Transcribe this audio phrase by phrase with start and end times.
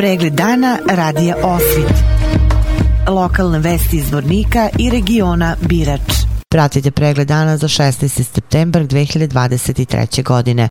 [0.00, 1.92] Pregled dana radija Osvit.
[3.08, 6.00] Lokalne vesti iz Vornika i regiona Birač.
[6.48, 8.22] Pratite pregled dana za 16.
[8.22, 10.22] septembar 2023.
[10.22, 10.68] godine.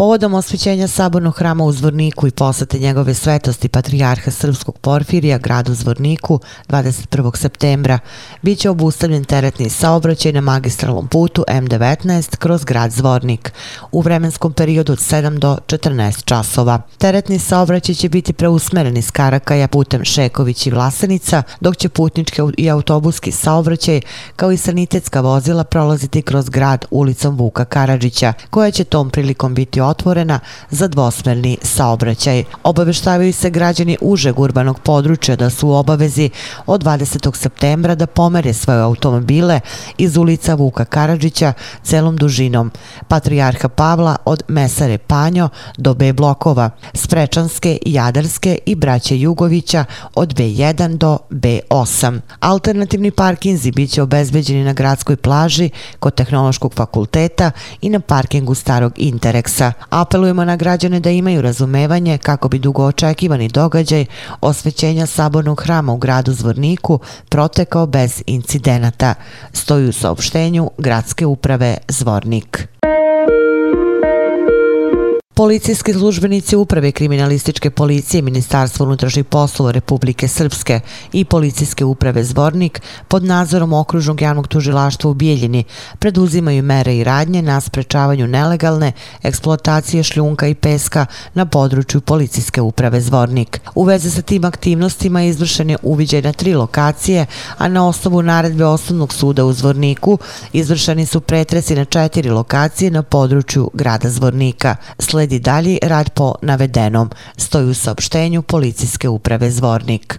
[0.00, 6.40] Povodom osvećenja sabornog hrama u Zvorniku i posete njegove svetosti Patrijarha Srpskog Porfirija gradu Zvorniku
[6.68, 7.36] 21.
[7.36, 7.98] septembra,
[8.42, 13.52] bit će obustavljen teretni saobraćaj na magistralnom putu M19 kroz grad Zvornik
[13.92, 16.82] u vremenskom periodu od 7 do 14 časova.
[16.98, 22.70] Teretni saobraćaj će biti preusmeren iz Karakaja putem Šeković i Vlasenica, dok će putnički i
[22.70, 24.00] autobuski saobraćaj
[24.36, 29.80] kao i sanitetska vozila prolaziti kroz grad ulicom Vuka Karadžića, koja će tom prilikom biti
[29.90, 30.40] otvorena
[30.70, 32.44] za dvosmerni saobraćaj.
[32.62, 36.30] Obaveštavaju se građani užeg urbanog područja da su u obavezi
[36.66, 37.36] od 20.
[37.36, 39.60] septembra da pomere svoje automobile
[39.98, 42.70] iz ulica Vuka Karadžića celom dužinom
[43.08, 50.96] Patrijarha Pavla od Mesare Panjo do B blokova, Sprečanske, Jadarske i Braće Jugovića od B1
[50.96, 52.20] do B8.
[52.40, 58.92] Alternativni parkinzi bit će obezbeđeni na gradskoj plaži kod Tehnološkog fakulteta i na parkingu Starog
[58.96, 59.72] Intereksa.
[59.90, 64.04] Apelujemo na građane da imaju razumevanje kako bi dugo očekivani događaj
[64.40, 69.14] osvećenja sabornog hrama u gradu Zvorniku protekao bez incidenata.
[69.52, 72.68] Stoju u saopštenju Gradske uprave Zvornik.
[75.40, 80.80] Policijski službenici Uprave kriminalističke policije Ministarstva unutrašnjih poslova Republike Srpske
[81.12, 85.64] i Policijske uprave Zvornik pod nadzorom okružnog javnog tužilaštva u Bijeljini
[85.98, 93.00] preduzimaju mere i radnje na sprečavanju nelegalne eksploatacije šljunka i peska na području Policijske uprave
[93.00, 93.60] Zvornik.
[93.74, 97.26] U veze sa tim aktivnostima izvršen je uviđaj na tri lokacije,
[97.58, 100.18] a na osnovu naredbe Osnovnog suda u Zvorniku
[100.52, 104.76] izvršeni su pretresi na četiri lokacije na području grada Zvornika.
[104.98, 110.18] Sledi slijedi dalji rad po navedenom, stoji u saopštenju policijske uprave Zvornik.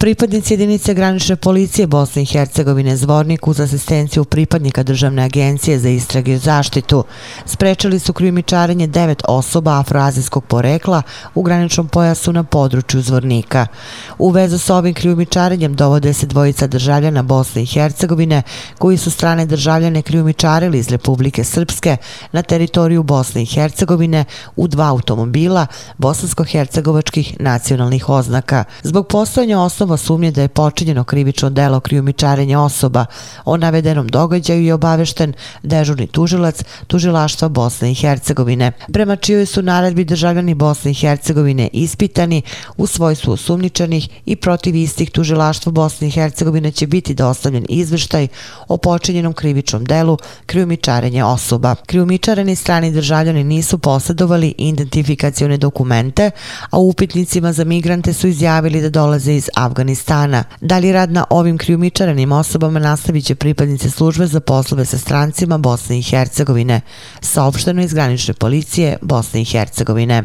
[0.00, 6.32] Pripadnici jedinice granične policije Bosne i Hercegovine Zvornik uz asistenciju pripadnika Državne agencije za istrage
[6.32, 7.04] i zaštitu
[7.46, 11.02] sprečali su krimičarenje devet osoba afroazijskog porekla
[11.34, 13.66] u graničnom pojasu na području Zvornika.
[14.18, 18.42] U vezu s ovim krimičarenjem dovode se dvojica državljana Bosne i Hercegovine
[18.78, 21.96] koji su strane državljane krimičarili iz Republike Srpske
[22.32, 24.24] na teritoriju Bosne i Hercegovine
[24.56, 25.66] u dva automobila
[25.98, 28.64] bosansko-hercegovačkih nacionalnih oznaka.
[28.82, 33.06] Zbog postojanja osnova osnova sumnje da je počinjeno krivično delo krijumičarenja osoba
[33.44, 35.32] o navedenom događaju je obavešten
[35.62, 38.72] dežurni tužilac tužilaštva Bosne i Hercegovine.
[38.92, 42.42] Prema čijoj su naredbi državljani Bosne i Hercegovine ispitani
[42.76, 48.28] u svojstvu sumničanih i protiv istih tužilaštva Bosne i Hercegovine će biti dostavljen izveštaj
[48.68, 51.74] o počinjenom krivičnom delu krijumičarenja osoba.
[51.86, 56.30] Krijumičareni strani državljani nisu posjedovali identifikacione dokumente,
[56.70, 60.44] a upitnicima za migrante su izjavili da dolaze iz Afganistana Afganistana.
[60.60, 65.98] Dalje rad na ovim krijumičaranim osobama nastavit će pripadnice službe za poslove sa strancima Bosne
[65.98, 66.80] i Hercegovine,
[67.20, 70.22] saopšteno iz granične policije Bosne i Hercegovine.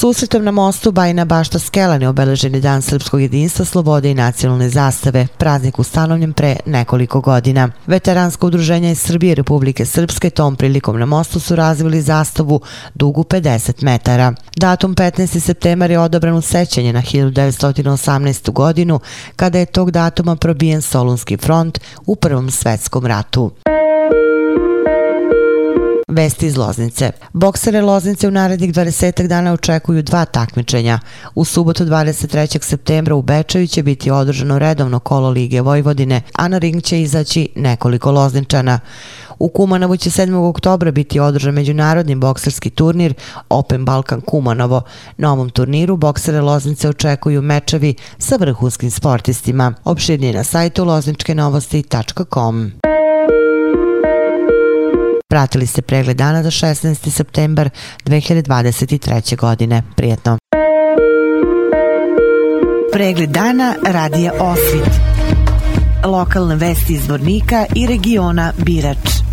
[0.00, 5.78] Susretom na mostu Bajina Bašta Skelan je dan Srpskog jedinstva, slobode i nacionalne zastave, praznik
[5.78, 7.70] ustanovljen pre nekoliko godina.
[7.86, 12.60] Veteransko udruženje iz Srbije i Republike Srpske tom prilikom na mostu su razvili zastavu
[12.94, 14.32] dugu 50 metara.
[14.56, 15.40] Datum 15.
[15.40, 18.52] septembar je odobran u sećanje na 1918.
[18.52, 19.00] godinu,
[19.36, 23.50] kada je tog datuma probijen Solunski front u Prvom svetskom ratu.
[26.08, 27.10] Vesti iz Loznice.
[27.32, 30.98] Boksere Loznice u narednih 20 dana očekuju dva takmičenja.
[31.34, 32.62] U subotu 23.
[32.62, 37.48] septembra u Bečaju će biti održano redovno kolo Lige Vojvodine, a na ring će izaći
[37.56, 38.80] nekoliko Lozničana.
[39.38, 40.48] U Kumanovu će 7.
[40.48, 43.14] oktobra biti održan međunarodni bokserski turnir
[43.48, 44.82] Open Balkan Kumanovo.
[45.16, 49.74] Na ovom turniru boksere Loznice očekuju mečevi sa vrhunskim sportistima.
[49.84, 52.87] Opširnije na sajtu lozničkenovosti.com.
[55.30, 57.10] Pratili ste pregled dana za 16.
[57.10, 57.70] septembar
[58.04, 59.36] 2023.
[59.36, 59.82] godine.
[59.96, 60.38] Prijetno.
[62.92, 65.00] Pregled dana radija Osvit.
[66.04, 69.27] Lokalne vesti iz Vornika i regiona Birač.